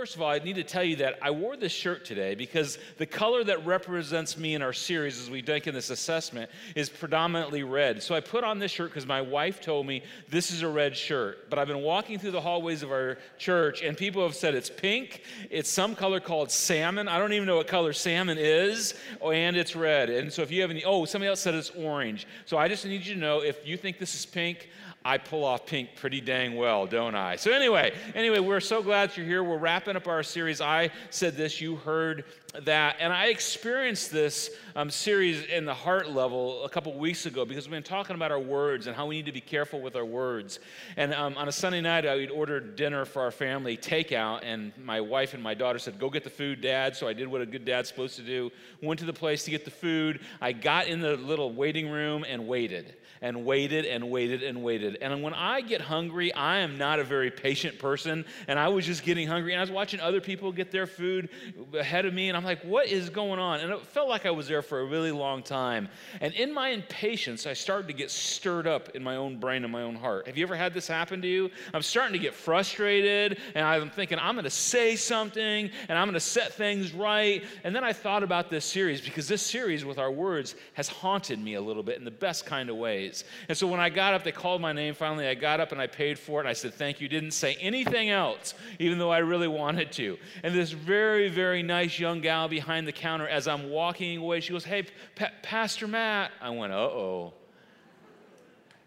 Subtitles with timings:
[0.00, 2.78] First of all, I need to tell you that I wore this shirt today because
[2.96, 6.88] the color that represents me in our series as we take in this assessment is
[6.88, 8.02] predominantly red.
[8.02, 10.96] So I put on this shirt because my wife told me this is a red
[10.96, 11.50] shirt.
[11.50, 14.70] But I've been walking through the hallways of our church and people have said it's
[14.70, 17.06] pink, it's some color called salmon.
[17.06, 20.08] I don't even know what color salmon is, oh, and it's red.
[20.08, 22.26] And so if you have any, oh, somebody else said it's orange.
[22.46, 24.70] So I just need you to know if you think this is pink,
[25.02, 27.36] I pull off pink pretty dang well, don't I?
[27.36, 29.42] So anyway, anyway, we're so glad you're here.
[29.42, 30.60] We're wrapping up our series.
[30.60, 32.24] I said this, you heard
[32.64, 37.46] that, and I experienced this um, series in the heart level a couple weeks ago
[37.46, 39.96] because we've been talking about our words and how we need to be careful with
[39.96, 40.58] our words.
[40.98, 44.72] And um, on a Sunday night, I would order dinner for our family takeout, and
[44.84, 47.40] my wife and my daughter said, "Go get the food, Dad." So I did what
[47.40, 48.50] a good dad's supposed to do.
[48.82, 50.20] Went to the place to get the food.
[50.42, 54.98] I got in the little waiting room and waited and waited and waited and waited.
[55.00, 58.24] And when I get hungry, I am not a very patient person.
[58.48, 59.52] And I was just getting hungry.
[59.52, 61.28] And I was watching other people get their food
[61.74, 62.28] ahead of me.
[62.28, 63.60] And I'm like, what is going on?
[63.60, 65.88] And it felt like I was there for a really long time.
[66.20, 69.72] And in my impatience, I started to get stirred up in my own brain and
[69.72, 70.26] my own heart.
[70.26, 71.50] Have you ever had this happen to you?
[71.74, 73.38] I'm starting to get frustrated.
[73.54, 77.44] And I'm thinking, I'm going to say something and I'm going to set things right.
[77.64, 81.38] And then I thought about this series because this series with our words has haunted
[81.38, 83.09] me a little bit in the best kind of ways.
[83.48, 85.26] And so when I got up, they called my name finally.
[85.26, 86.46] I got up and I paid for it.
[86.46, 87.08] I said, Thank you.
[87.08, 90.18] Didn't say anything else, even though I really wanted to.
[90.42, 94.52] And this very, very nice young gal behind the counter, as I'm walking away, she
[94.52, 96.32] goes, Hey, pa- Pastor Matt.
[96.40, 97.34] I went, Uh oh.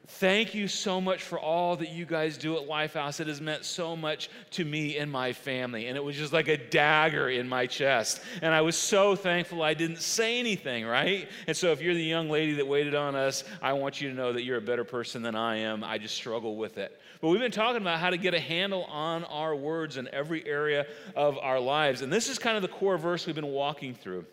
[0.06, 3.22] Thank you so much for all that you guys do at Lifehouse.
[3.22, 5.88] It has meant so much to me and my family.
[5.88, 8.20] And it was just like a dagger in my chest.
[8.42, 11.30] And I was so thankful I didn't say anything, right?
[11.48, 14.16] And so if you're the young lady that waited on us, I want you to
[14.16, 15.86] know that you're a better person than I am.
[15.86, 17.00] I just struggle with it.
[17.22, 20.45] But we've been talking about how to get a handle on our words in every
[20.45, 22.02] area of our lives.
[22.02, 24.26] And this is kind of the core verse we've been walking through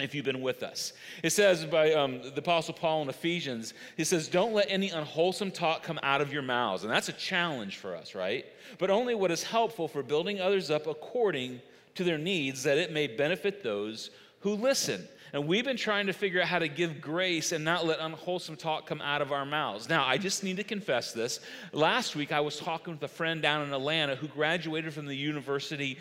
[0.00, 0.92] if you've been with us.
[1.22, 5.52] It says by um, the Apostle Paul in Ephesians, he says, Don't let any unwholesome
[5.52, 6.82] talk come out of your mouths.
[6.82, 8.44] And that's a challenge for us, right?
[8.78, 11.60] But only what is helpful for building others up according
[11.94, 14.10] to their needs, that it may benefit those
[14.40, 15.06] who listen.
[15.32, 18.56] And we've been trying to figure out how to give grace and not let unwholesome
[18.56, 19.88] talk come out of our mouths.
[19.88, 21.40] Now, I just need to confess this.
[21.72, 25.16] Last week, I was talking with a friend down in Atlanta who graduated from the
[25.16, 25.98] University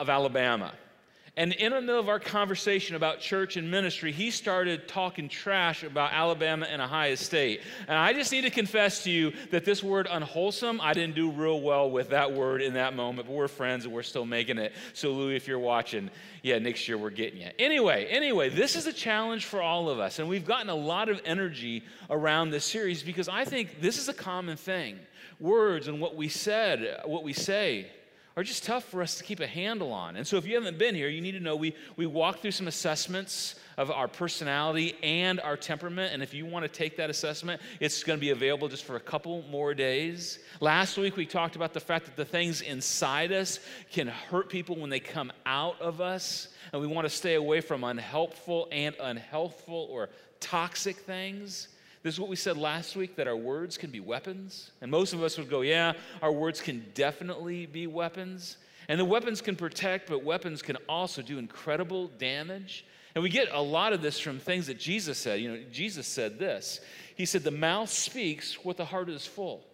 [0.00, 0.72] of Alabama.
[1.34, 5.82] And in the middle of our conversation about church and ministry, he started talking trash
[5.82, 7.62] about Alabama and Ohio State.
[7.88, 11.30] And I just need to confess to you that this word unwholesome, I didn't do
[11.30, 14.58] real well with that word in that moment, but we're friends and we're still making
[14.58, 14.74] it.
[14.92, 16.10] So, Louie, if you're watching,
[16.42, 17.48] yeah, next year we're getting you.
[17.58, 20.18] Anyway, anyway, this is a challenge for all of us.
[20.18, 24.10] And we've gotten a lot of energy around this series because I think this is
[24.10, 24.98] a common thing.
[25.40, 27.86] Words and what we said, what we say
[28.36, 30.16] are just tough for us to keep a handle on.
[30.16, 32.52] And so, if you haven't been here, you need to know we, we walk through
[32.52, 36.12] some assessments of our personality and our temperament.
[36.12, 38.96] And if you want to take that assessment, it's going to be available just for
[38.96, 40.38] a couple more days.
[40.60, 43.60] Last week, we talked about the fact that the things inside us
[43.90, 46.48] can hurt people when they come out of us.
[46.72, 50.10] And we want to stay away from unhelpful and unhealthful or
[50.40, 51.68] toxic things.
[52.02, 54.72] This is what we said last week that our words can be weapons.
[54.80, 58.56] And most of us would go, yeah, our words can definitely be weapons.
[58.88, 62.84] And the weapons can protect, but weapons can also do incredible damage.
[63.14, 65.40] And we get a lot of this from things that Jesus said.
[65.40, 66.80] You know, Jesus said this
[67.14, 69.64] He said, The mouth speaks what the heart is full.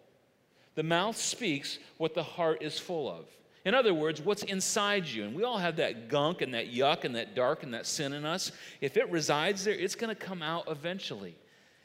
[0.74, 3.26] The mouth speaks what the heart is full of.
[3.64, 5.24] In other words, what's inside you.
[5.24, 8.12] And we all have that gunk and that yuck and that dark and that sin
[8.12, 8.52] in us.
[8.80, 11.36] If it resides there, it's going to come out eventually.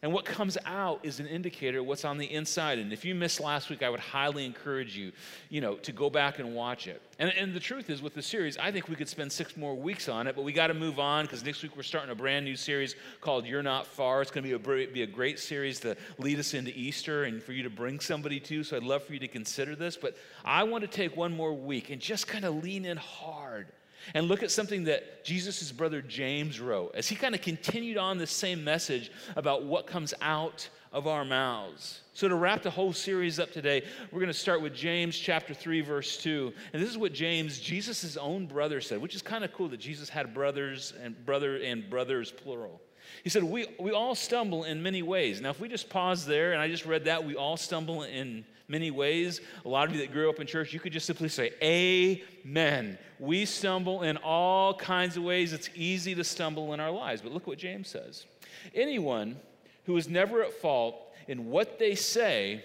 [0.03, 2.77] And what comes out is an indicator of what's on the inside.
[2.77, 5.13] And if you missed last week, I would highly encourage you,
[5.47, 7.01] you know, to go back and watch it.
[7.19, 9.73] And, and the truth is, with the series, I think we could spend six more
[9.73, 12.15] weeks on it, but we got to move on because next week we're starting a
[12.15, 14.21] brand new series called You're Not Far.
[14.21, 17.41] It's going to be a, be a great series to lead us into Easter and
[17.41, 18.65] for you to bring somebody to.
[18.65, 19.95] So I'd love for you to consider this.
[19.95, 23.67] But I want to take one more week and just kind of lean in hard
[24.13, 28.17] and look at something that Jesus' brother James wrote as he kind of continued on
[28.17, 32.01] the same message about what comes out of our mouths.
[32.13, 35.53] So, to wrap the whole series up today, we're going to start with James chapter
[35.53, 36.53] 3, verse 2.
[36.71, 39.79] And this is what James, Jesus' own brother, said, which is kind of cool that
[39.79, 42.79] Jesus had brothers and brother and brothers, plural.
[43.23, 45.41] He said, we, we all stumble in many ways.
[45.41, 48.45] Now, if we just pause there and I just read that, we all stumble in
[48.67, 49.41] many ways.
[49.65, 52.97] A lot of you that grew up in church, you could just simply say, Amen.
[53.19, 55.53] We stumble in all kinds of ways.
[55.53, 57.21] It's easy to stumble in our lives.
[57.21, 58.25] But look what James says
[58.73, 59.37] anyone
[59.85, 60.95] who is never at fault
[61.27, 62.63] in what they say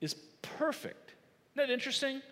[0.00, 1.14] is perfect.
[1.54, 2.22] Isn't that interesting?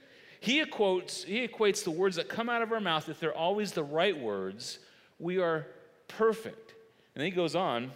[0.41, 3.73] He equates, he equates the words that come out of our mouth, if they're always
[3.73, 4.79] the right words,
[5.19, 5.67] we are
[6.09, 6.75] perfect.
[7.15, 7.91] And then he goes on,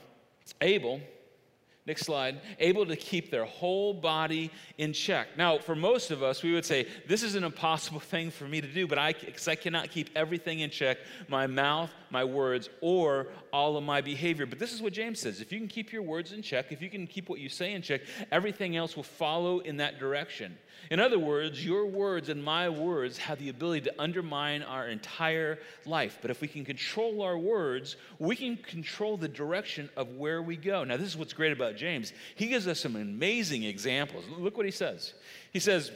[0.60, 1.00] able,
[1.86, 2.40] Next slide.
[2.58, 5.28] Able to keep their whole body in check.
[5.38, 8.60] Now, for most of us, we would say, this is an impossible thing for me
[8.60, 10.98] to do, but I, because I cannot keep everything in check
[11.28, 14.44] my mouth, my words, or all of my behavior.
[14.44, 16.82] But this is what James says if you can keep your words in check, if
[16.82, 20.56] you can keep what you say in check, everything else will follow in that direction.
[20.90, 25.58] In other words, your words and my words have the ability to undermine our entire
[25.84, 26.18] life.
[26.22, 30.56] But if we can control our words, we can control the direction of where we
[30.56, 30.84] go.
[30.84, 32.12] Now, this is what's great about James.
[32.36, 34.24] He gives us some amazing examples.
[34.38, 35.14] Look what he says.
[35.52, 35.90] He says,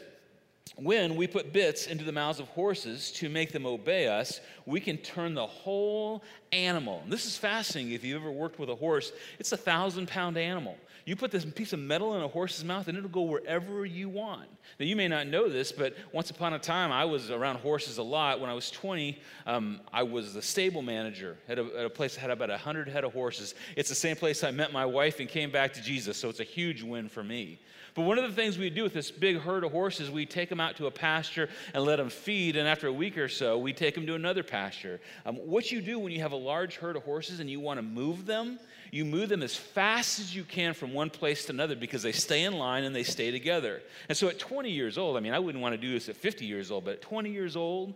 [0.76, 4.80] when we put bits into the mouths of horses to make them obey us, we
[4.80, 7.00] can turn the whole animal.
[7.04, 9.12] And this is fascinating if you've ever worked with a horse.
[9.38, 10.76] It's a thousand pound animal.
[11.04, 14.08] You put this piece of metal in a horse's mouth and it'll go wherever you
[14.08, 14.48] want.
[14.80, 17.98] Now, you may not know this, but once upon a time, I was around horses
[17.98, 18.40] a lot.
[18.40, 22.14] When I was 20, um, I was the stable manager at a, at a place
[22.14, 23.54] that had about 100 head of horses.
[23.76, 26.40] It's the same place I met my wife and came back to Jesus, so it's
[26.40, 27.58] a huge win for me.
[27.94, 30.48] But one of the things we do with this big herd of horses, we take
[30.48, 33.56] them out to a pasture and let them feed, and after a week or so,
[33.56, 35.00] we take them to another pasture.
[35.24, 37.78] Um, what you do when you have a large herd of horses and you want
[37.78, 38.58] to move them,
[38.90, 42.12] you move them as fast as you can from one place to another because they
[42.12, 43.80] stay in line and they stay together.
[44.08, 46.16] And so at 20 years old, I mean, I wouldn't want to do this at
[46.16, 47.94] 50 years old, but at 20 years old,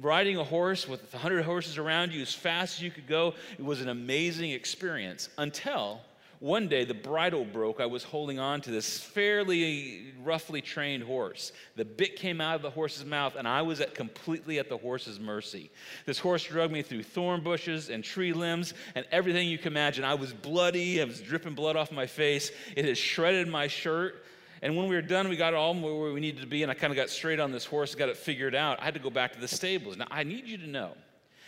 [0.00, 3.64] riding a horse with 100 horses around you as fast as you could go, it
[3.64, 6.02] was an amazing experience until
[6.40, 7.80] one day, the bridle broke.
[7.80, 11.52] I was holding on to this fairly roughly trained horse.
[11.76, 14.78] The bit came out of the horse's mouth, and I was at completely at the
[14.78, 15.70] horse's mercy.
[16.06, 20.02] This horse dragged me through thorn bushes and tree limbs and everything you can imagine.
[20.02, 21.02] I was bloody.
[21.02, 22.50] I was dripping blood off my face.
[22.74, 24.24] It had shredded my shirt.
[24.62, 26.74] And when we were done, we got all where we needed to be, and I
[26.74, 28.80] kind of got straight on this horse, got it figured out.
[28.80, 29.98] I had to go back to the stables.
[29.98, 30.94] Now, I need you to know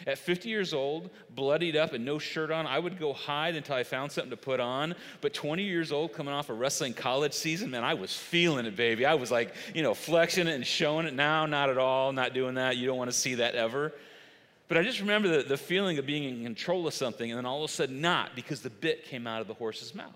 [0.07, 3.77] at 50 years old, bloodied up and no shirt on, I would go hide until
[3.77, 4.95] I found something to put on.
[5.21, 8.77] But 20 years old, coming off a wrestling college season, man, I was feeling it,
[8.77, 9.07] baby.
[9.07, 11.15] I was like, you know, flexing it and showing it.
[11.15, 12.77] Now, not at all, not doing that.
[12.77, 13.93] You don't want to see that ever.
[14.69, 17.45] But I just remember the, the feeling of being in control of something and then
[17.45, 20.15] all of a sudden not because the bit came out of the horse's mouth.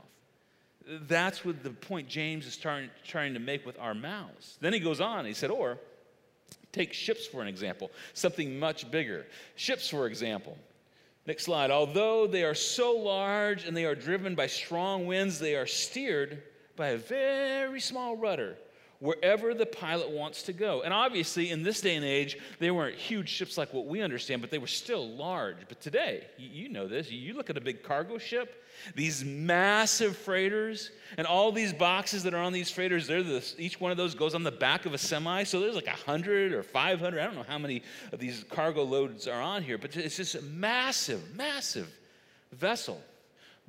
[0.86, 4.56] That's what the point James is trying, trying to make with our mouths.
[4.60, 5.78] Then he goes on, he said, or
[6.76, 9.24] Take ships for an example, something much bigger.
[9.54, 10.58] Ships, for example.
[11.26, 11.70] Next slide.
[11.70, 16.42] Although they are so large and they are driven by strong winds, they are steered
[16.76, 18.58] by a very small rudder
[19.00, 20.82] wherever the pilot wants to go.
[20.82, 24.40] And obviously, in this day and age, they weren't huge ships like what we understand,
[24.40, 25.56] but they were still large.
[25.68, 28.64] But today, you know this, you look at a big cargo ship,
[28.94, 33.80] these massive freighters, and all these boxes that are on these freighters, they're the, each
[33.80, 35.44] one of those goes on the back of a semi.
[35.44, 37.82] So there's like 100 or 500, I don't know how many
[38.12, 41.92] of these cargo loads are on here, but it's just a massive, massive
[42.52, 43.00] vessel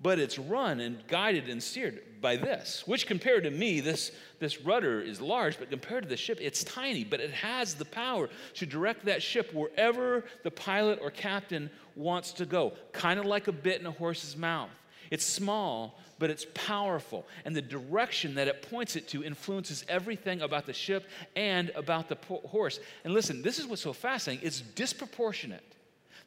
[0.01, 4.61] but it's run and guided and steered by this, which compared to me, this, this
[4.61, 8.29] rudder is large, but compared to the ship, it's tiny, but it has the power
[8.55, 13.47] to direct that ship wherever the pilot or captain wants to go, kind of like
[13.47, 14.69] a bit in a horse's mouth.
[15.09, 17.25] It's small, but it's powerful.
[17.45, 22.09] And the direction that it points it to influences everything about the ship and about
[22.09, 22.17] the
[22.47, 22.79] horse.
[23.03, 25.63] And listen, this is what's so fascinating it's disproportionate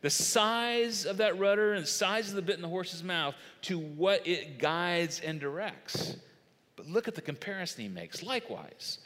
[0.03, 3.35] the size of that rudder and the size of the bit in the horse's mouth
[3.63, 6.17] to what it guides and directs.
[6.77, 8.23] But look at the comparison he makes.
[8.23, 8.99] Likewise,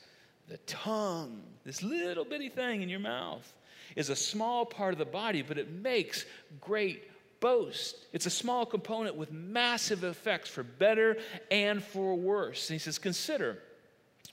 [0.48, 3.52] the tongue, this little bitty thing in your mouth,
[3.96, 6.24] is a small part of the body, but it makes
[6.60, 7.10] great
[7.40, 7.96] boast.
[8.12, 11.16] It's a small component with massive effects for better
[11.50, 12.70] and for worse.
[12.70, 13.58] And he says, Consider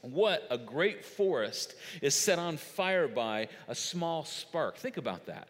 [0.02, 4.78] what a great forest is set on fire by a small spark.
[4.78, 5.48] Think about that.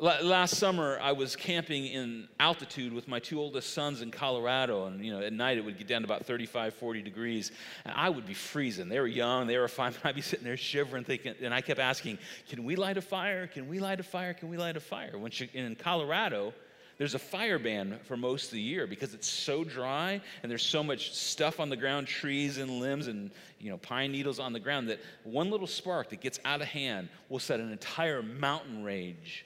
[0.00, 5.04] Last summer, I was camping in altitude with my two oldest sons in Colorado, and
[5.04, 7.52] you know, at night it would get down to about 35, 40 degrees,
[7.84, 8.88] and I would be freezing.
[8.88, 11.60] They were young, they were fine, but I'd be sitting there shivering, thinking, and I
[11.60, 12.18] kept asking,
[12.48, 13.46] "Can we light a fire?
[13.46, 14.34] Can we light a fire?
[14.34, 16.54] Can we light a fire?" When she, in Colorado,
[16.96, 20.64] there's a fire ban for most of the year because it's so dry and there's
[20.64, 23.30] so much stuff on the ground, trees and limbs and
[23.60, 26.68] you know pine needles on the ground that one little spark that gets out of
[26.68, 29.44] hand will set an entire mountain range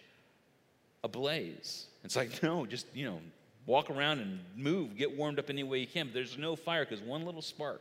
[1.06, 1.86] ablaze.
[2.04, 3.20] It's like, no, just, you know,
[3.64, 6.06] walk around and move, get warmed up any way you can.
[6.06, 7.80] But there's no fire because one little spark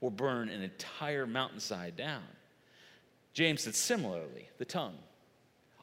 [0.00, 2.22] will burn an entire mountainside down.
[3.32, 4.98] James said, similarly, the tongue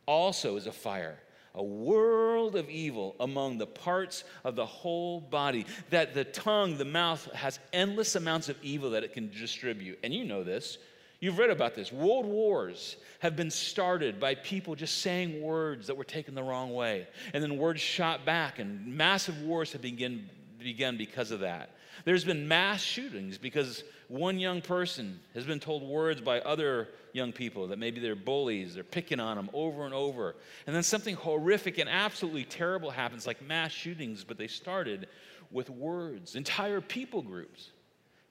[0.06, 1.18] also is a fire,
[1.56, 5.66] a world of evil among the parts of the whole body.
[5.90, 10.00] That the tongue, the mouth, has endless amounts of evil that it can distribute.
[10.04, 10.78] And you know this.
[11.22, 11.92] You've read about this.
[11.92, 16.74] World wars have been started by people just saying words that were taken the wrong
[16.74, 17.08] way.
[17.36, 21.76] And then words shot back, and massive wars have begun, begun because of that.
[22.06, 27.32] There's been mass shootings because one young person has been told words by other young
[27.32, 30.36] people that maybe they're bullies, they're picking on them over and over.
[30.66, 35.08] And then something horrific and absolutely terrible happens, like mass shootings, but they started
[35.52, 36.36] with words.
[36.36, 37.70] Entire people groups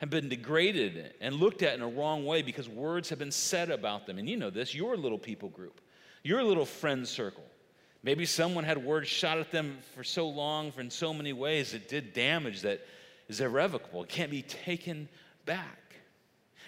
[0.01, 3.71] have been degraded and looked at in a wrong way because words have been said
[3.71, 4.19] about them.
[4.19, 5.81] And you know this, your little people group,
[6.23, 7.45] your little friend circle.
[8.03, 11.75] Maybe someone had words shot at them for so long, for in so many ways,
[11.75, 12.81] it did damage that
[13.29, 14.03] is irrevocable.
[14.03, 15.07] It can't be taken
[15.45, 15.77] back.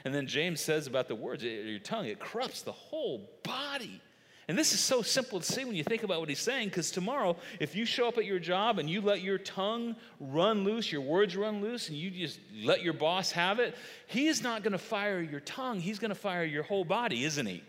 [0.05, 4.03] And then James says about the words, your tongue, it corrupts the whole body.
[4.49, 6.91] And this is so simple to see when you think about what he's saying, because
[6.91, 10.91] tomorrow, if you show up at your job and you let your tongue run loose,
[10.91, 13.77] your words run loose, and you just let your boss have it,
[14.09, 15.79] he is not going to fire your tongue.
[15.79, 17.63] He's going to fire your whole body, isn't he?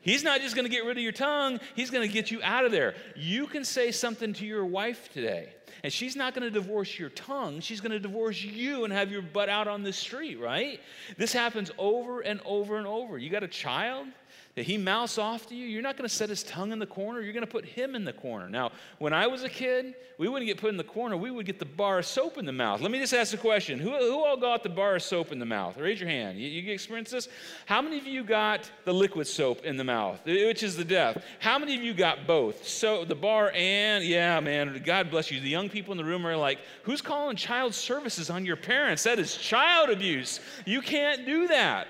[0.00, 2.40] He's not just going to get rid of your tongue, he's going to get you
[2.42, 2.94] out of there.
[3.16, 7.10] You can say something to your wife today, and she's not going to divorce your
[7.10, 10.80] tongue, she's going to divorce you and have your butt out on the street, right?
[11.16, 13.18] This happens over and over and over.
[13.18, 14.06] You got a child,
[14.58, 16.86] that he mouths off to you, you're not going to set his tongue in the
[16.86, 17.20] corner.
[17.20, 18.48] You're going to put him in the corner.
[18.48, 21.16] Now, when I was a kid, we wouldn't get put in the corner.
[21.16, 22.80] We would get the bar of soap in the mouth.
[22.80, 23.78] Let me just ask a question.
[23.78, 25.76] Who, who all got the bar of soap in the mouth?
[25.76, 26.40] Raise your hand.
[26.40, 27.28] You, you experience this?
[27.66, 31.24] How many of you got the liquid soap in the mouth, which is the death?
[31.38, 32.66] How many of you got both?
[32.66, 35.38] So the bar and, yeah, man, God bless you.
[35.38, 39.04] The young people in the room are like, who's calling child services on your parents?
[39.04, 40.40] That is child abuse.
[40.66, 41.86] You can't do that.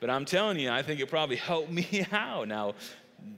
[0.00, 2.48] But I'm telling you, I think it probably helped me out.
[2.48, 2.74] Now,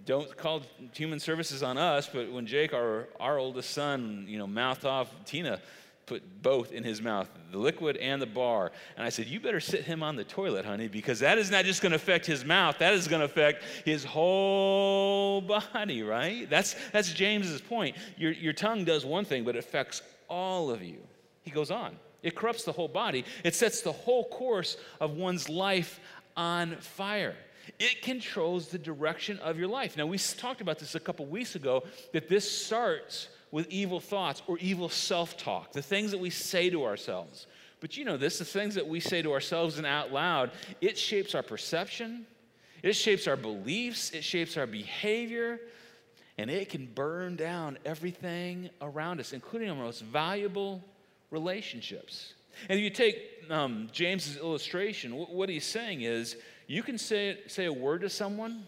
[0.06, 0.62] don't call
[0.94, 5.12] human services on us, but when Jake, our, our oldest son, you know, mouthed off
[5.24, 5.60] Tina,
[6.06, 8.72] put both in his mouth, the liquid and the bar.
[8.96, 11.64] And I said, You better sit him on the toilet, honey, because that is not
[11.64, 15.40] just going to affect his mouth, that is going to affect his whole
[15.72, 16.48] body, right?
[16.48, 17.96] That's, that's James's point.
[18.16, 20.98] Your, your tongue does one thing, but it affects all of you.
[21.42, 21.96] He goes on.
[22.22, 23.24] It corrupts the whole body.
[23.42, 25.98] It sets the whole course of one's life
[26.36, 27.34] on fire.
[27.78, 29.96] It controls the direction of your life.
[29.96, 34.42] Now, we talked about this a couple weeks ago that this starts with evil thoughts
[34.46, 37.46] or evil self talk, the things that we say to ourselves.
[37.80, 40.96] But you know this the things that we say to ourselves and out loud, it
[40.96, 42.26] shapes our perception,
[42.82, 45.60] it shapes our beliefs, it shapes our behavior,
[46.38, 50.82] and it can burn down everything around us, including our most valuable
[51.30, 52.34] relationships.
[52.68, 57.66] And if you take um, James's illustration, what he's saying is you can say, say
[57.66, 58.64] a word to someone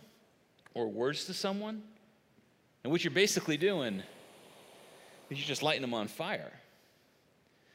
[0.74, 1.82] or words to someone,
[2.82, 4.02] and what you're basically doing
[5.30, 6.52] is you're just lighting them on fire.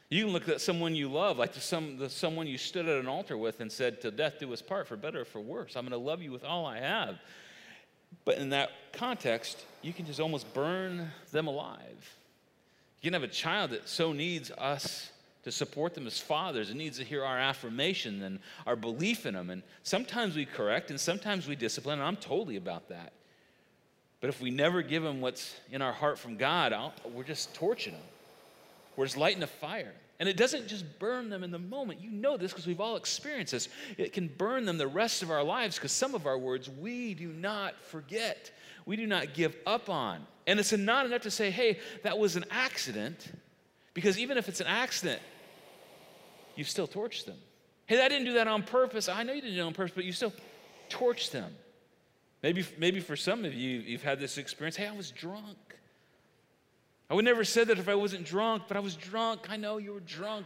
[0.10, 3.00] You can look at someone you love, like the, some, the someone you stood at
[3.00, 5.76] an altar with and said, Till death do us part, for better or for worse.
[5.76, 7.20] I'm going to love you with all I have.
[8.26, 12.18] But in that context, you can just almost burn them alive.
[13.02, 15.12] You can have a child that so needs us
[15.44, 16.70] to support them as fathers.
[16.70, 19.50] It needs to hear our affirmation and our belief in them.
[19.50, 23.14] And sometimes we correct and sometimes we discipline, and I'm totally about that.
[24.22, 27.54] But if we never give them what's in our heart from God, I'll, we're just
[27.54, 28.02] torching them.
[28.96, 29.94] We're just lighting a fire.
[30.20, 32.02] And it doesn't just burn them in the moment.
[32.02, 33.70] You know this because we've all experienced this.
[33.98, 37.14] It can burn them the rest of our lives because some of our words we
[37.14, 38.52] do not forget,
[38.86, 40.28] we do not give up on.
[40.46, 43.32] And it's not enough to say, hey, that was an accident.
[44.00, 45.22] Because even if it's an accident,
[46.56, 47.36] you've still torched them.
[47.86, 49.10] Hey, I didn't do that on purpose.
[49.10, 50.32] I know you didn't do it on purpose, but you still
[50.90, 51.54] torched them.
[52.42, 54.78] Maybe, maybe for some of you, you've had this experience.
[54.78, 55.58] Hey, I was drunk.
[57.10, 59.50] I would never said that if I wasn't drunk, but I was drunk.
[59.50, 60.46] I know you were drunk,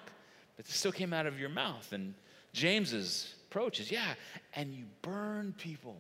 [0.58, 1.94] but it still came out of your mouth.
[1.94, 2.16] And
[2.54, 4.16] James's approach is, yeah,
[4.56, 5.98] and you burn people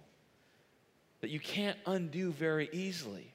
[1.21, 3.32] that you can't undo very easily.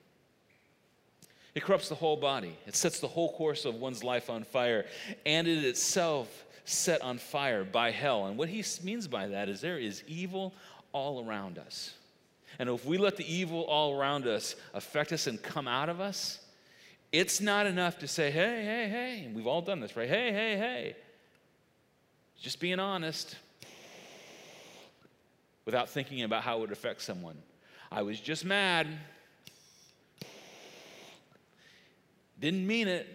[1.58, 2.56] It corrupts the whole body.
[2.68, 4.86] It sets the whole course of one's life on fire,
[5.26, 8.26] and it itself set on fire by hell.
[8.26, 10.54] And what he means by that is there is evil
[10.92, 11.94] all around us.
[12.60, 16.00] And if we let the evil all around us affect us and come out of
[16.00, 16.38] us,
[17.10, 19.24] it's not enough to say, hey, hey, hey.
[19.24, 20.08] And we've all done this, right?
[20.08, 20.96] Hey, hey, hey.
[22.40, 23.34] Just being honest
[25.64, 27.36] without thinking about how it would affect someone.
[27.90, 28.86] I was just mad.
[32.40, 33.06] Didn't mean it.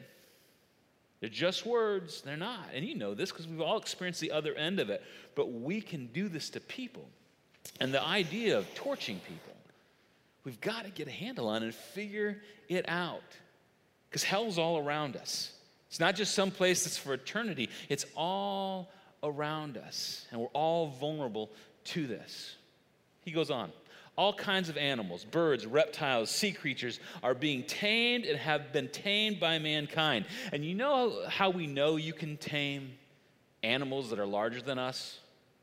[1.19, 2.21] They're just words.
[2.21, 2.67] They're not.
[2.73, 5.01] And you know this because we've all experienced the other end of it.
[5.35, 7.05] But we can do this to people.
[7.79, 9.55] And the idea of torching people,
[10.43, 13.21] we've got to get a handle on it and figure it out.
[14.09, 15.53] Because hell's all around us.
[15.87, 18.91] It's not just some place that's for eternity, it's all
[19.23, 20.25] around us.
[20.31, 21.49] And we're all vulnerable
[21.85, 22.55] to this.
[23.21, 23.71] He goes on.
[24.15, 29.39] All kinds of animals, birds, reptiles, sea creatures are being tamed and have been tamed
[29.39, 30.25] by mankind.
[30.51, 32.91] And you know how we know you can tame
[33.63, 35.19] animals that are larger than us?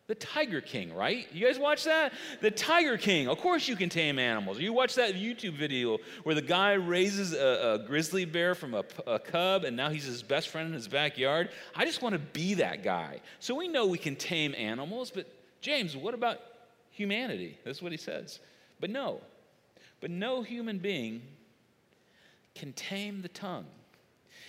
[0.08, 1.28] The Tiger King, right?
[1.32, 2.12] You guys watch that?
[2.40, 3.28] The Tiger King.
[3.28, 4.58] Of course, you can tame animals.
[4.58, 8.82] You watch that YouTube video where the guy raises a, a grizzly bear from a,
[9.06, 11.50] a, cub and now he's his best friend in his backyard.
[11.76, 13.20] I just want to be that guy.
[13.38, 16.40] So we know we can tame animals, but James, what about
[16.90, 17.58] humanity?
[17.64, 18.40] That's what he says.
[18.78, 19.20] But no,
[20.00, 21.22] but no human being
[22.54, 23.66] can tame the tongue.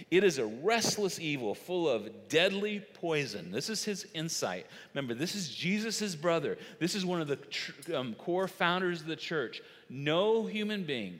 [0.09, 3.51] It is a restless evil full of deadly poison.
[3.51, 4.65] This is his insight.
[4.93, 6.57] Remember, this is Jesus' brother.
[6.79, 9.61] This is one of the tr- um, core founders of the church.
[9.89, 11.19] No human being,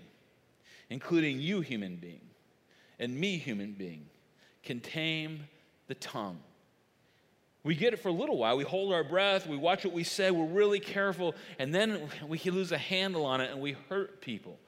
[0.90, 2.22] including you, human being,
[2.98, 4.06] and me, human being,
[4.63, 5.48] can tame
[5.88, 6.40] the tongue.
[7.63, 8.58] We get it for a little while.
[8.58, 9.46] We hold our breath.
[9.48, 10.32] We watch what we say.
[10.32, 11.36] We're really careful.
[11.60, 14.60] And then we can lose a handle on it and we hurt people.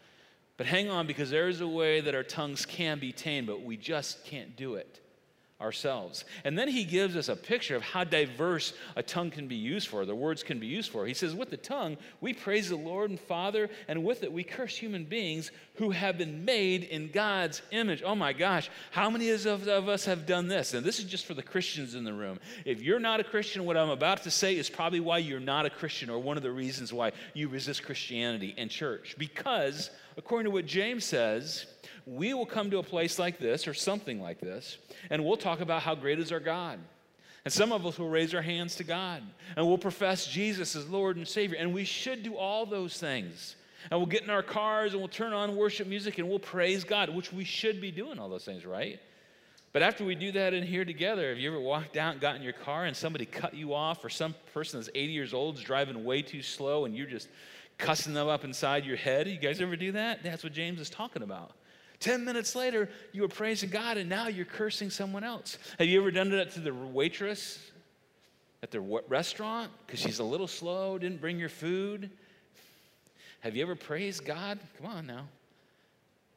[0.57, 3.63] But hang on because there is a way that our tongues can be tamed, but
[3.63, 4.99] we just can't do it
[5.63, 6.25] ourselves.
[6.43, 9.87] And then he gives us a picture of how diverse a tongue can be used
[9.87, 11.07] for, the words can be used for.
[11.07, 14.43] He says, With the tongue, we praise the Lord and Father, and with it, we
[14.43, 18.03] curse human beings who have been made in God's image.
[18.05, 20.73] Oh my gosh, how many of, of us have done this?
[20.73, 22.39] And this is just for the Christians in the room.
[22.65, 25.65] If you're not a Christian, what I'm about to say is probably why you're not
[25.65, 29.15] a Christian, or one of the reasons why you resist Christianity and church.
[29.17, 31.65] Because, according to what James says,
[32.05, 34.77] we will come to a place like this or something like this,
[35.09, 36.79] and we'll talk about how great is our God.
[37.45, 39.21] And some of us will raise our hands to God
[39.57, 41.57] and we'll profess Jesus as Lord and Savior.
[41.59, 43.55] And we should do all those things.
[43.91, 46.85] And we'll get in our cars and we'll turn on worship music and we'll praise
[46.85, 48.97] God, which we should be doing all those things, right?
[49.73, 52.35] But after we do that in here together, have you ever walked out and got
[52.35, 55.57] in your car and somebody cut you off, or some person that's 80 years old
[55.57, 57.27] is driving way too slow and you're just
[57.77, 59.27] cussing them up inside your head?
[59.27, 60.23] You guys ever do that?
[60.23, 61.51] That's what James is talking about.
[62.03, 65.57] 10 minutes later, you were praising God and now you're cursing someone else.
[65.79, 67.71] Have you ever done that to the waitress
[68.61, 72.09] at the restaurant because she's a little slow, didn't bring your food?
[73.39, 74.59] Have you ever praised God?
[74.77, 75.27] Come on now.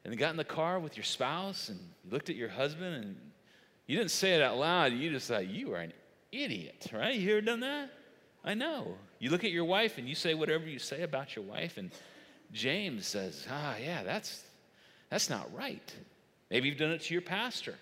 [0.05, 3.17] And got in the car with your spouse and looked at your husband and
[3.87, 4.93] you didn't say it out loud.
[4.93, 5.93] You just thought, you are an
[6.31, 7.15] idiot, right?
[7.15, 7.91] You ever done that?
[8.45, 8.95] I know.
[9.19, 11.91] You look at your wife and you say whatever you say about your wife, and
[12.53, 14.43] James says, ah, yeah, that's,
[15.09, 15.93] that's not right.
[16.49, 17.75] Maybe you've done it to your pastor.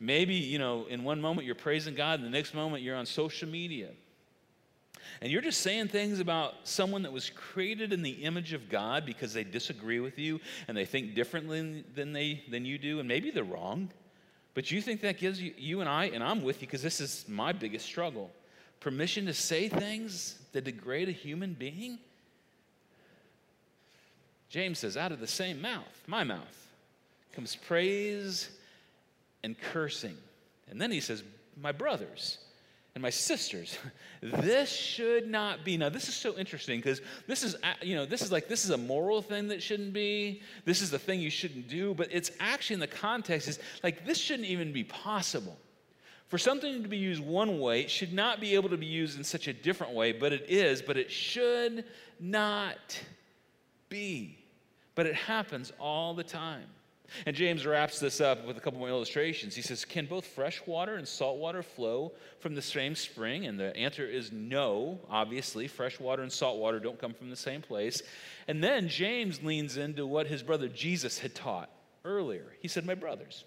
[0.00, 3.06] Maybe, you know, in one moment you're praising God, and the next moment you're on
[3.06, 3.88] social media.
[5.20, 9.04] And you're just saying things about someone that was created in the image of God
[9.06, 13.08] because they disagree with you and they think differently than, they, than you do, and
[13.08, 13.90] maybe they're wrong.
[14.54, 17.00] But you think that gives you, you and I, and I'm with you because this
[17.00, 18.30] is my biggest struggle,
[18.80, 21.98] permission to say things that degrade a human being?
[24.52, 26.68] James says, out of the same mouth, my mouth,
[27.34, 28.50] comes praise
[29.42, 30.14] and cursing.
[30.68, 31.22] And then he says,
[31.58, 32.36] My brothers
[32.94, 33.78] and my sisters,
[34.22, 35.78] this should not be.
[35.78, 38.66] Now, this is so interesting because this is, uh, you know, this is like, this
[38.66, 40.42] is a moral thing that shouldn't be.
[40.66, 41.94] This is the thing you shouldn't do.
[41.94, 45.56] But it's actually in the context is like, this shouldn't even be possible.
[46.28, 49.16] For something to be used one way, it should not be able to be used
[49.16, 51.86] in such a different way, but it is, but it should
[52.20, 53.00] not
[53.88, 54.41] be.
[54.94, 56.66] But it happens all the time.
[57.26, 59.54] And James wraps this up with a couple more illustrations.
[59.54, 63.46] He says, Can both fresh water and salt water flow from the same spring?
[63.46, 65.68] And the answer is no, obviously.
[65.68, 68.02] Fresh water and salt water don't come from the same place.
[68.48, 71.70] And then James leans into what his brother Jesus had taught
[72.04, 72.46] earlier.
[72.60, 73.44] He said, My brothers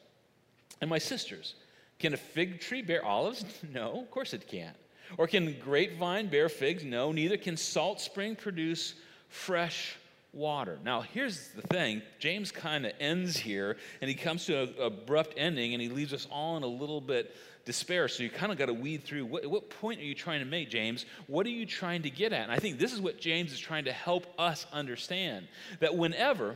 [0.81, 1.55] and my sisters,
[1.97, 3.45] can a fig tree bear olives?
[3.73, 4.75] No, of course it can't.
[5.17, 6.83] Or can grapevine bear figs?
[6.83, 8.95] No, neither can salt spring produce
[9.29, 9.97] fresh
[10.35, 10.77] water.
[10.83, 15.33] Now, here's the thing James kind of ends here and he comes to an abrupt
[15.37, 18.07] ending and he leaves us all in a little bit despair.
[18.07, 20.45] So you kind of got to weed through what, what point are you trying to
[20.45, 21.05] make, James?
[21.27, 22.43] What are you trying to get at?
[22.43, 25.47] And I think this is what James is trying to help us understand
[25.79, 26.55] that whenever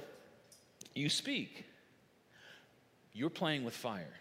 [0.94, 1.66] you speak,
[3.14, 4.20] you're playing with fire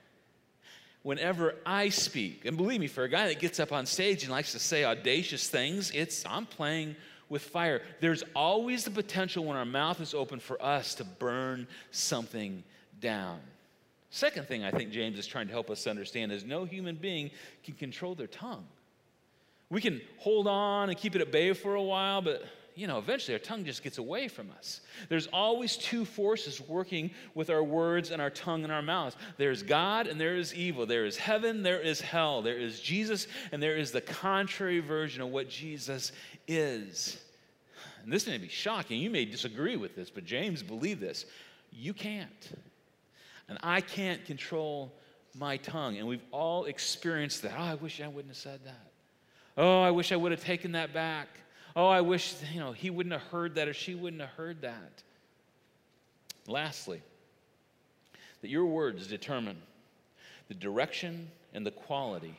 [1.03, 2.45] whenever I speak.
[2.45, 4.85] And believe me, for a guy that gets up on stage and likes to say
[4.85, 6.97] audacious things, it's I'm playing
[7.29, 7.83] with fire.
[8.01, 12.63] There's always the potential when our mouth is open for us to burn something
[13.01, 13.41] down.
[14.11, 17.31] Second thing I think James is trying to help us understand is no human being
[17.63, 18.65] can control their tongue.
[19.71, 22.43] We can hold on and keep it at bay for a while, but
[22.79, 24.83] you know, eventually our tongue just gets away from us.
[25.09, 29.17] There's always two forces working with our words and our tongue and our mouths.
[29.37, 30.87] There's God and there is evil.
[30.87, 32.41] There is heaven, there is hell.
[32.41, 36.13] There is Jesus and there is the contrary version of what Jesus
[36.47, 37.21] is.
[38.05, 41.27] and this may be shocking, you may disagree with this, but James believed this.
[41.73, 42.53] You can't.
[43.49, 44.93] And I can't control
[45.35, 45.97] my tongue.
[45.97, 47.55] And we've all experienced that.
[47.59, 48.87] Oh, I wish I wouldn't have said that.
[49.57, 51.27] Oh, I wish I would have taken that back.
[51.77, 54.63] Oh, I wish, you know, he wouldn't have heard that or she wouldn't have heard
[54.63, 55.03] that.
[56.47, 57.03] Lastly,
[58.41, 59.59] that your words determine
[60.49, 62.35] the direction and the quality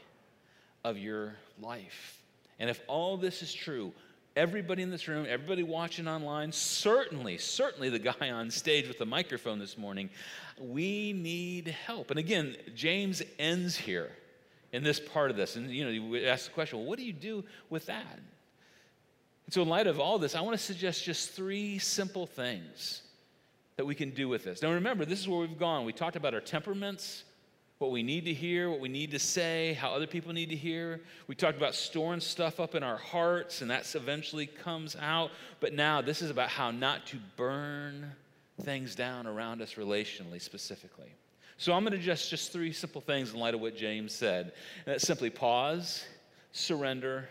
[0.84, 2.22] of your life.
[2.60, 3.94] And if all this is true,
[4.36, 9.06] everybody in this room, everybody watching online, certainly, certainly the guy on stage with the
[9.06, 10.10] microphone this morning,
[10.60, 12.10] we need help.
[12.10, 14.12] And again, James ends here
[14.72, 15.56] in this part of this.
[15.56, 18.20] And you know, you ask the question, well, what do you do with that?
[19.50, 23.02] And so, in light of all this, I want to suggest just three simple things
[23.78, 24.62] that we can do with this.
[24.62, 25.86] Now, remember, this is where we've gone.
[25.86, 27.24] We talked about our temperaments,
[27.80, 30.56] what we need to hear, what we need to say, how other people need to
[30.56, 31.02] hear.
[31.26, 35.32] We talked about storing stuff up in our hearts, and that eventually comes out.
[35.62, 38.12] But now, this is about how not to burn
[38.62, 41.12] things down around us relationally, specifically.
[41.58, 44.54] So, I'm going to just just three simple things in light of what James said.
[44.86, 46.06] And that's simply pause,
[46.52, 47.28] surrender,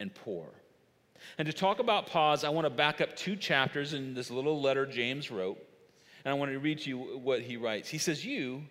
[0.00, 0.48] and pour.
[1.38, 4.60] And to talk about pause, I want to back up two chapters in this little
[4.60, 5.58] letter James wrote.
[6.24, 7.88] And I want to read to you what he writes.
[7.88, 8.62] He says, You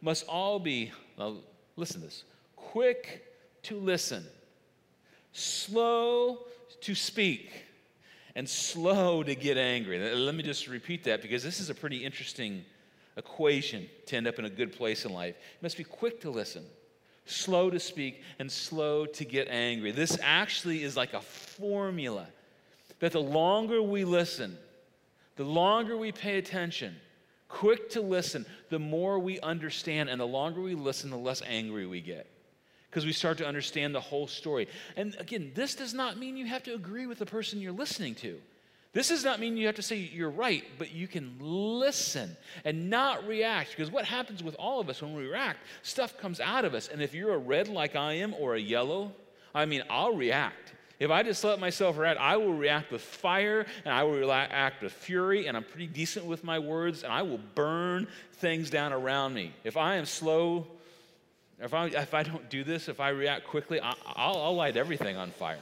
[0.00, 1.36] must all be, now
[1.76, 2.24] listen to this,
[2.56, 3.24] quick
[3.64, 4.24] to listen,
[5.32, 6.40] slow
[6.80, 7.50] to speak,
[8.34, 9.98] and slow to get angry.
[10.14, 12.64] Let me just repeat that because this is a pretty interesting
[13.16, 15.34] equation to end up in a good place in life.
[15.38, 16.64] You must be quick to listen,
[17.30, 19.92] slow to speak, and slow to get angry.
[19.92, 22.26] This actually is like a formula
[23.00, 24.56] that the longer we listen,
[25.36, 26.96] the longer we pay attention,
[27.48, 31.86] quick to listen, the more we understand, and the longer we listen, the less angry
[31.86, 32.26] we get.
[32.90, 34.66] Because we start to understand the whole story.
[34.96, 38.14] And again, this does not mean you have to agree with the person you're listening
[38.16, 38.40] to.
[38.92, 42.88] This does not mean you have to say you're right, but you can listen and
[42.88, 43.70] not react.
[43.70, 46.88] Because what happens with all of us when we react, stuff comes out of us.
[46.88, 49.12] And if you're a red like I am or a yellow,
[49.54, 50.72] I mean, I'll react.
[50.98, 54.82] If I just let myself react, I will react with fire and I will react
[54.82, 58.92] with fury, and I'm pretty decent with my words, and I will burn things down
[58.92, 59.52] around me.
[59.62, 60.66] If I am slow,
[61.60, 64.76] if I, if I don't do this, if I react quickly, I, I'll, I'll light
[64.76, 65.58] everything on fire.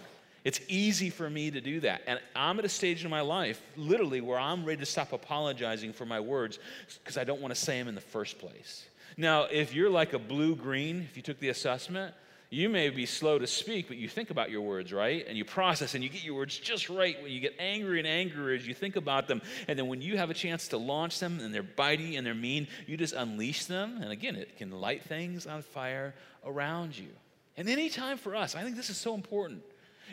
[0.46, 2.02] It's easy for me to do that.
[2.06, 5.92] And I'm at a stage in my life, literally, where I'm ready to stop apologizing
[5.92, 6.60] for my words
[7.02, 8.86] because I don't want to say them in the first place.
[9.16, 12.14] Now, if you're like a blue green, if you took the assessment,
[12.48, 15.26] you may be slow to speak, but you think about your words, right?
[15.26, 18.06] And you process and you get your words just right when you get angry and
[18.06, 19.42] angrier as you think about them.
[19.66, 22.34] And then when you have a chance to launch them and they're bitey and they're
[22.34, 23.98] mean, you just unleash them.
[24.00, 27.08] And again, it can light things on fire around you.
[27.56, 29.64] And anytime for us, I think this is so important.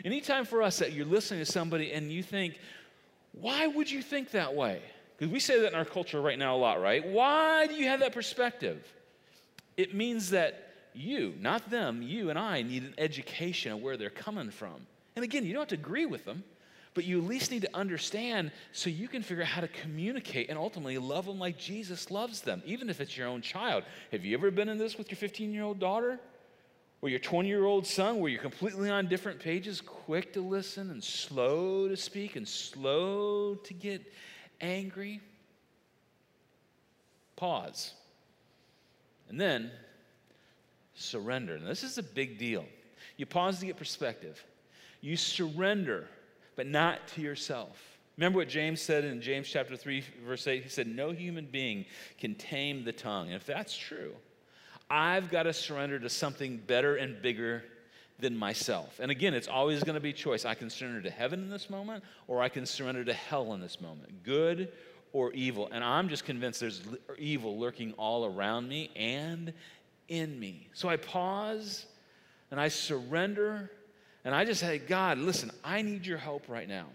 [0.04, 2.58] Anytime for us that you're listening to somebody and you think,
[3.32, 4.80] why would you think that way?
[5.16, 7.06] Because we say that in our culture right now a lot, right?
[7.06, 8.84] Why do you have that perspective?
[9.76, 14.10] It means that you, not them, you and I need an education of where they're
[14.10, 14.86] coming from.
[15.16, 16.44] And again, you don't have to agree with them,
[16.94, 20.48] but you at least need to understand so you can figure out how to communicate
[20.48, 23.84] and ultimately love them like Jesus loves them, even if it's your own child.
[24.12, 26.20] Have you ever been in this with your 15 year old daughter?
[27.10, 31.02] Your 20 year old son, where you're completely on different pages, quick to listen and
[31.02, 34.02] slow to speak and slow to get
[34.60, 35.20] angry.
[37.36, 37.92] Pause.
[39.28, 39.70] And then
[40.94, 41.56] surrender.
[41.56, 42.64] And this is a big deal.
[43.16, 44.42] You pause to get perspective.
[45.00, 46.08] You surrender,
[46.56, 47.80] but not to yourself.
[48.16, 50.62] Remember what James said in James chapter 3, verse 8?
[50.62, 51.84] He said, No human being
[52.18, 53.26] can tame the tongue.
[53.26, 54.14] And if that's true,
[54.90, 57.64] I've got to surrender to something better and bigger
[58.18, 59.00] than myself.
[59.00, 60.44] And again, it's always going to be choice.
[60.44, 63.60] I can surrender to heaven in this moment, or I can surrender to hell in
[63.60, 64.72] this moment, good
[65.12, 65.68] or evil.
[65.72, 66.82] And I'm just convinced there's
[67.18, 69.52] evil lurking all around me and
[70.08, 70.68] in me.
[70.74, 71.86] So I pause
[72.50, 73.70] and I surrender
[74.24, 76.86] and I just say, God, listen, I need your help right now.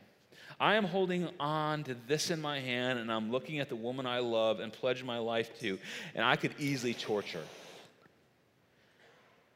[0.60, 4.06] I am holding on to this in my hand and I'm looking at the woman
[4.06, 5.78] I love and pledge my life to,
[6.16, 7.44] and I could easily torture.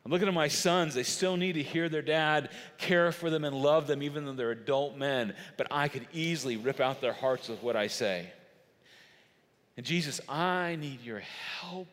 [0.06, 0.96] I'm looking at my sons.
[0.96, 4.34] They still need to hear their dad care for them and love them, even though
[4.34, 5.34] they're adult men.
[5.56, 8.32] But I could easily rip out their hearts with what I say.
[9.78, 11.22] And Jesus, I need your
[11.62, 11.88] help.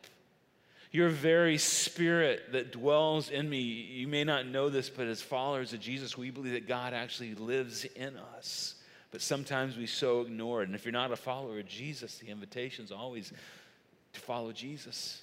[0.92, 3.60] Your very spirit that dwells in me.
[3.60, 7.36] You may not know this, but as followers of Jesus, we believe that God actually
[7.36, 8.74] lives in us.
[9.12, 10.66] But sometimes we so ignore it.
[10.66, 13.32] And if you're not a follower of Jesus, the invitation is always
[14.14, 15.22] to follow Jesus.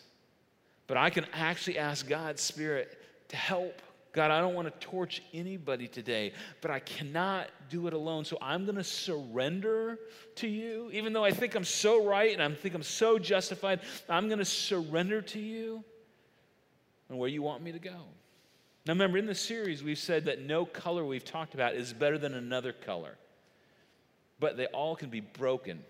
[0.87, 2.97] But I can actually ask God's Spirit
[3.29, 3.81] to help
[4.17, 8.25] God, I don't want to torch anybody today, but I cannot do it alone.
[8.25, 9.99] So I'm going to surrender
[10.37, 10.89] to you.
[10.91, 14.39] Even though I think I'm so right and I think I'm so justified, I'm going
[14.39, 15.83] to surrender to you
[17.09, 18.05] and where you want me to go.
[18.87, 22.17] Now, remember, in the series, we've said that no color we've talked about is better
[22.17, 23.19] than another color,
[24.39, 25.83] but they all can be broken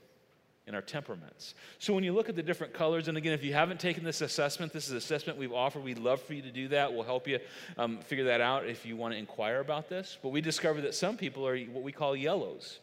[0.67, 1.55] in our temperaments.
[1.79, 4.21] So when you look at the different colors, and again, if you haven't taken this
[4.21, 5.83] assessment, this is an assessment we've offered.
[5.83, 6.93] We'd love for you to do that.
[6.93, 7.39] We'll help you
[7.77, 10.17] um, figure that out if you want to inquire about this.
[10.21, 12.79] But we discovered that some people are what we call yellows.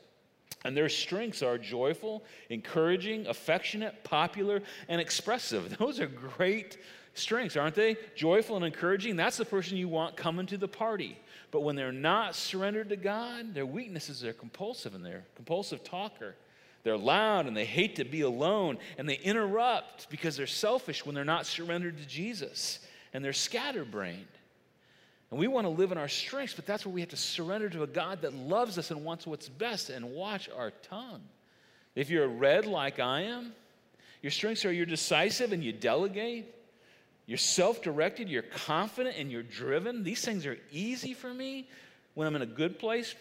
[0.65, 5.77] And their strengths are joyful, encouraging, affectionate, popular, and expressive.
[5.79, 6.79] Those are great
[7.13, 7.99] strengths, aren't they?
[8.17, 9.17] Joyful and encouraging.
[9.17, 11.19] That's the person you want coming to the party.
[11.51, 16.35] But when they're not surrendered to God, their weaknesses, they're compulsive and they're compulsive talker.
[16.85, 21.15] They're loud and they hate to be alone and they interrupt because they're selfish when
[21.15, 22.79] they're not surrendered to Jesus
[23.13, 24.27] and they're scatterbrained.
[25.31, 27.71] And we want to live in our strengths, but that's where we have to surrender
[27.71, 31.23] to a God that loves us and wants what's best and watch our tongue.
[31.95, 33.53] If you're red like I am,
[34.21, 36.55] your strengths are you're decisive and you delegate,
[37.27, 40.03] you're self directed, you're confident, and you're driven.
[40.03, 41.67] These things are easy for me
[42.13, 43.15] when I'm in a good place,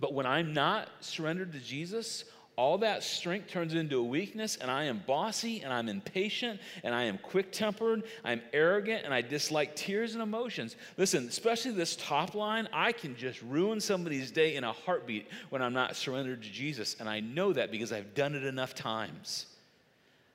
[0.00, 2.24] but when I'm not surrendered to Jesus,
[2.56, 6.94] all that strength turns into a weakness, and I am bossy, and I'm impatient, and
[6.94, 10.74] I am quick tempered, I'm arrogant, and I dislike tears and emotions.
[10.96, 15.60] Listen, especially this top line, I can just ruin somebody's day in a heartbeat when
[15.60, 19.46] I'm not surrendered to Jesus, and I know that because I've done it enough times.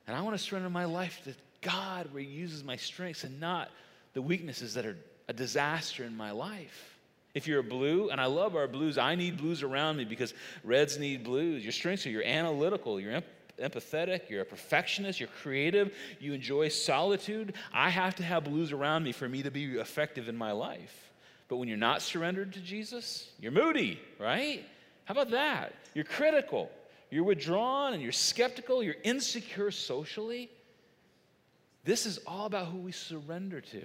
[0.06, 3.40] And I want to surrender my life to God where He uses my strengths and
[3.40, 3.68] not
[4.14, 6.91] the weaknesses that are a disaster in my life.
[7.34, 10.34] If you're a blue, and I love our blues, I need blues around me because
[10.62, 11.62] reds need blues.
[11.62, 13.22] Your strengths are you're analytical, you're
[13.58, 17.54] empathetic, you're a perfectionist, you're creative, you enjoy solitude.
[17.72, 21.10] I have to have blues around me for me to be effective in my life.
[21.48, 24.64] But when you're not surrendered to Jesus, you're moody, right?
[25.04, 25.74] How about that?
[25.94, 26.70] You're critical,
[27.10, 30.50] you're withdrawn, and you're skeptical, you're insecure socially.
[31.84, 33.82] This is all about who we surrender to.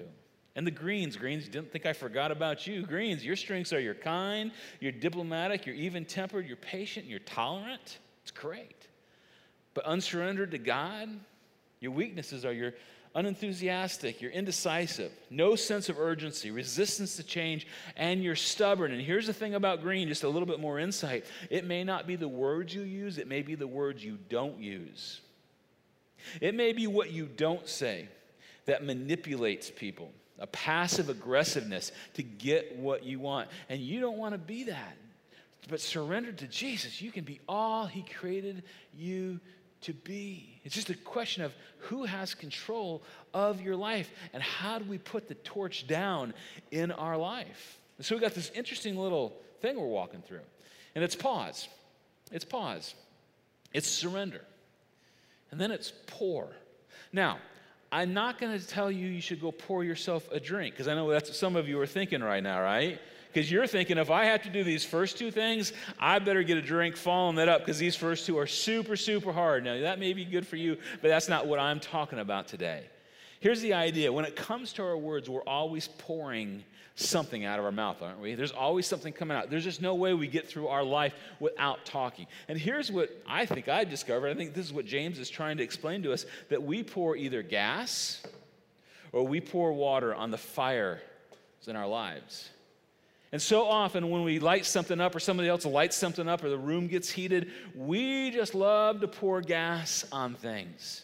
[0.58, 2.82] And the greens, greens, didn't think I forgot about you.
[2.82, 8.00] Greens, your strengths are you're kind, you're diplomatic, you're even tempered, you're patient, you're tolerant.
[8.24, 8.88] It's great.
[9.76, 11.10] But unsurrendered to God,
[11.80, 12.74] your weaknesses are you're
[13.14, 18.92] unenthusiastic, you're indecisive, no sense of urgency, resistance to change, and you're stubborn.
[18.92, 21.28] And here's the thing about green, just a little bit more insight.
[21.52, 24.58] It may not be the words you use, it may be the words you don't
[24.58, 25.22] use.
[26.42, 28.08] It may be what you don't say
[28.66, 33.50] that manipulates people a passive aggressiveness to get what you want.
[33.70, 34.98] And you don't want to be that.
[35.70, 38.64] But surrendered to Jesus, you can be all He created
[38.98, 39.40] you
[39.82, 40.60] to be.
[40.64, 44.98] It's just a question of who has control of your life and how do we
[44.98, 46.34] put the torch down
[46.72, 47.80] in our life.
[47.98, 50.42] And so we got this interesting little thing we're walking through.
[50.96, 51.68] And it's pause.
[52.32, 52.96] It's pause.
[53.74, 54.42] It's surrender.
[55.52, 56.50] And then it's pour.
[57.12, 57.40] Now,
[57.92, 60.96] I'm not going to tell you you should go pour yourself a drink because I
[60.96, 63.00] know that's what some of you are thinking right now, right?
[63.32, 66.58] Because you're thinking if I have to do these first two things, I better get
[66.58, 69.64] a drink following that up because these first two are super, super hard.
[69.64, 72.86] Now, that may be good for you, but that's not what I'm talking about today.
[73.40, 76.64] Here's the idea when it comes to our words, we're always pouring
[76.96, 78.34] something out of our mouth, aren't we?
[78.34, 79.52] There's always something coming out.
[79.52, 82.26] There's just no way we get through our life without talking.
[82.48, 84.30] And here's what I think I discovered.
[84.30, 87.16] I think this is what James is trying to explain to us that we pour
[87.16, 88.24] either gas
[89.12, 91.00] or we pour water on the fire
[91.68, 92.50] in our lives.
[93.34, 96.50] And so often, when we light something up, or somebody else lights something up, or
[96.50, 101.04] the room gets heated, we just love to pour gas on things.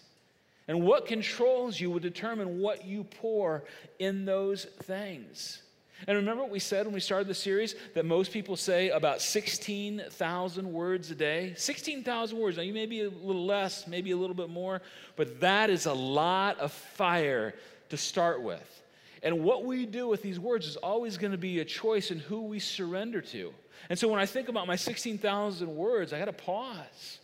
[0.68, 3.66] And what controls you will determine what you pour
[4.00, 5.62] in those things.
[6.08, 9.22] And remember what we said when we started the series that most people say about
[9.22, 11.54] 16,000 words a day?
[11.56, 12.58] 16,000 words.
[12.58, 14.82] Now, you may be a little less, maybe a little bit more,
[15.16, 17.54] but that is a lot of fire
[17.90, 18.82] to start with.
[19.22, 22.20] And what we do with these words is always going to be a choice in
[22.20, 23.54] who we surrender to.
[23.90, 27.20] And so when I think about my 16,000 words, I got to pause.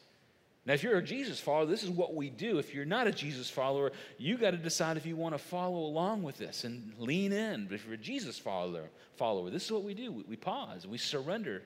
[0.65, 2.59] Now, if you're a Jesus follower, this is what we do.
[2.59, 5.79] If you're not a Jesus follower, you got to decide if you want to follow
[5.79, 7.65] along with this and lean in.
[7.65, 10.11] But if you're a Jesus follower, follower, this is what we do.
[10.11, 11.63] We, we pause, we surrender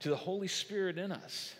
[0.00, 1.54] to the Holy Spirit in us.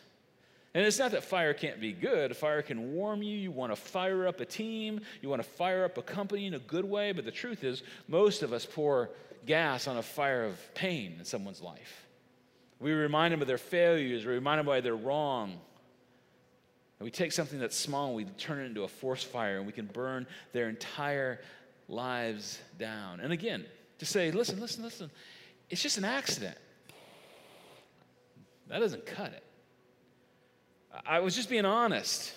[0.74, 2.36] And it's not that fire can't be good.
[2.36, 3.38] Fire can warm you.
[3.38, 5.00] You want to fire up a team.
[5.22, 7.12] You want to fire up a company in a good way.
[7.12, 9.10] But the truth is, most of us pour
[9.46, 12.06] gas on a fire of pain in someone's life.
[12.80, 14.26] We remind them of their failures.
[14.26, 15.60] We remind them why they're wrong.
[16.98, 19.66] And we take something that's small and we turn it into a force fire and
[19.66, 21.40] we can burn their entire
[21.88, 23.20] lives down.
[23.20, 23.64] And again,
[23.98, 25.10] to say, listen, listen, listen,
[25.70, 26.56] it's just an accident.
[28.68, 29.42] That doesn't cut it.
[31.06, 32.32] I was just being honest.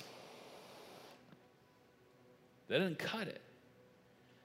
[2.68, 3.42] That doesn't cut it.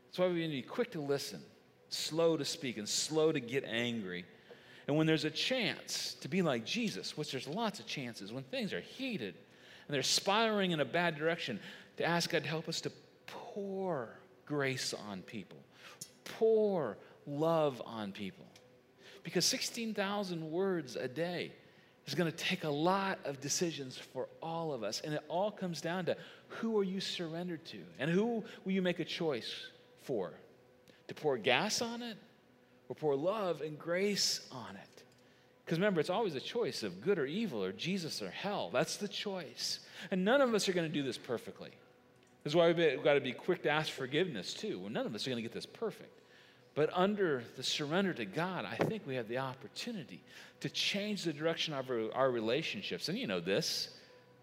[0.07, 1.41] That's why we need to be quick to listen,
[1.89, 4.27] slow to speak, and slow to get angry.
[4.87, 8.45] And when there's a chance to be like Jesus, which there's lots of chances, when
[8.45, 9.35] things are heated
[9.87, 11.61] and they're spiraling in a bad direction,
[11.97, 12.93] to ask God to help us to
[13.27, 14.09] pour
[14.47, 15.59] grace on people,
[16.25, 18.47] pour love on people.
[19.23, 21.53] Because 16,000 words a day
[22.07, 25.01] is going to take a lot of decisions for all of us.
[25.05, 26.17] And it all comes down to
[26.49, 27.79] who are you surrendered to?
[27.99, 29.53] And who will you make a choice
[30.03, 30.33] for?
[31.09, 32.17] To pour gas on it
[32.89, 34.92] or pour love and grace on it?
[35.65, 38.71] Because remember, it's always a choice of good or evil or Jesus or hell.
[38.73, 39.81] That's the choice.
[40.11, 41.71] And none of us are going to do this perfectly.
[42.43, 44.81] This is why we've got to be quick to ask forgiveness, too.
[44.81, 46.21] Well, none of us are going to get this perfect.
[46.75, 50.23] But under the surrender to God, I think we have the opportunity
[50.61, 53.09] to change the direction of our, our, relationships.
[53.09, 53.91] And you know this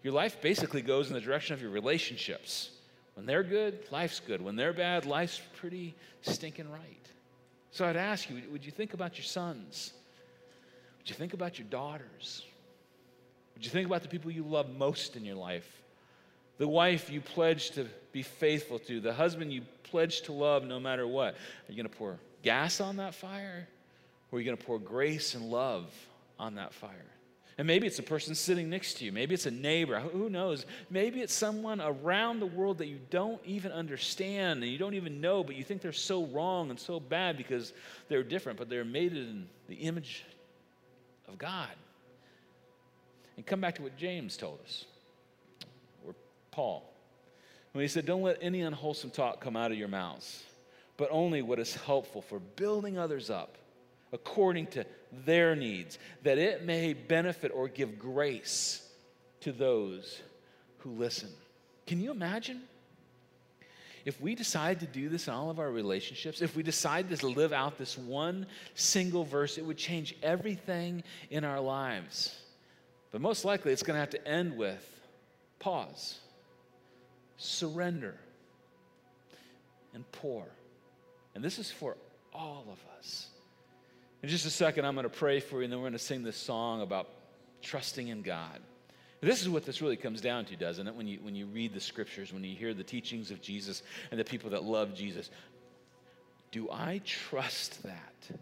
[0.02, 2.70] your life basically goes in the direction of your relationships.
[3.14, 4.40] When they're good, life's good.
[4.40, 7.06] When they're bad, life's pretty stinking right.
[7.70, 9.92] So I'd ask you would you think about your sons?
[11.00, 12.44] Would you think about your daughters?
[13.54, 15.66] Would you think about the people you love most in your life?
[16.58, 20.78] The wife you pledged to be faithful to, the husband you pledged to love no
[20.78, 21.34] matter what.
[21.34, 23.66] Are you going to pour gas on that fire?
[24.30, 25.90] Or are you going to pour grace and love
[26.38, 26.90] on that fire?
[27.56, 29.12] And maybe it's a person sitting next to you.
[29.12, 29.98] Maybe it's a neighbor.
[30.00, 30.64] Who knows?
[30.88, 35.20] Maybe it's someone around the world that you don't even understand and you don't even
[35.20, 37.72] know, but you think they're so wrong and so bad because
[38.08, 40.24] they're different, but they're made in the image
[41.30, 41.70] of God.
[43.36, 44.84] And come back to what James told us,
[46.06, 46.14] or
[46.50, 46.90] Paul
[47.72, 50.42] when he said, Don't let any unwholesome talk come out of your mouths,
[50.96, 53.56] but only what is helpful for building others up
[54.12, 54.84] according to
[55.24, 58.88] their needs, that it may benefit or give grace
[59.40, 60.20] to those
[60.78, 61.28] who listen.
[61.86, 62.62] Can you imagine?
[64.04, 67.26] If we decide to do this in all of our relationships, if we decide to
[67.26, 72.38] live out this one single verse, it would change everything in our lives.
[73.12, 74.86] But most likely, it's going to have to end with
[75.58, 76.20] pause
[77.40, 78.14] surrender,
[79.94, 80.44] and pour.
[81.34, 81.96] And this is for
[82.34, 83.28] all of us.
[84.22, 85.98] In just a second, I'm going to pray for you, and then we're going to
[85.98, 87.08] sing this song about
[87.62, 88.60] trusting in God.
[89.20, 90.94] This is what this really comes down to, doesn't it?
[90.94, 94.18] When you, when you read the scriptures, when you hear the teachings of Jesus and
[94.18, 95.30] the people that love Jesus.
[96.52, 98.38] Do I trust that?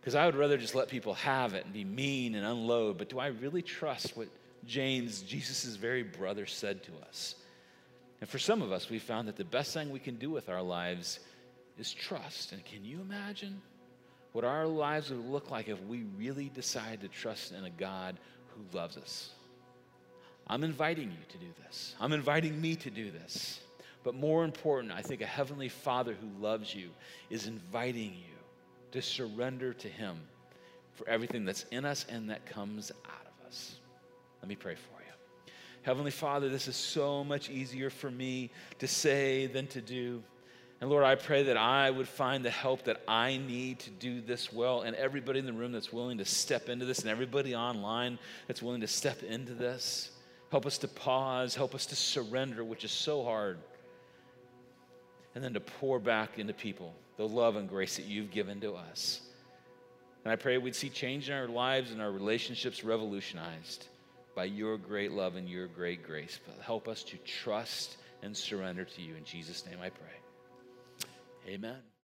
[0.00, 3.08] Because I would rather just let people have it and be mean and unload, but
[3.08, 4.28] do I really trust what
[4.66, 7.36] James, Jesus' very brother, said to us?
[8.20, 10.48] And for some of us, we found that the best thing we can do with
[10.48, 11.20] our lives
[11.78, 12.52] is trust.
[12.52, 13.60] And can you imagine
[14.32, 18.16] what our lives would look like if we really decide to trust in a God
[18.48, 19.30] who loves us?
[20.46, 21.94] I'm inviting you to do this.
[22.00, 23.60] I'm inviting me to do this.
[24.04, 26.90] But more important, I think a heavenly Father who loves you
[27.30, 28.34] is inviting you
[28.90, 30.16] to surrender to Him
[30.94, 33.76] for everything that's in us and that comes out of us.
[34.42, 35.52] Let me pray for you.
[35.82, 40.22] Heavenly Father, this is so much easier for me to say than to do.
[40.80, 44.20] And Lord, I pray that I would find the help that I need to do
[44.20, 47.54] this well, and everybody in the room that's willing to step into this, and everybody
[47.54, 50.10] online that's willing to step into this.
[50.52, 53.56] Help us to pause, help us to surrender, which is so hard.
[55.34, 58.74] And then to pour back into people the love and grace that you've given to
[58.74, 59.22] us.
[60.24, 63.86] And I pray we'd see change in our lives and our relationships revolutionized
[64.36, 66.38] by your great love and your great grace.
[66.46, 69.14] But help us to trust and surrender to you.
[69.14, 71.48] In Jesus' name I pray.
[71.48, 71.91] Amen.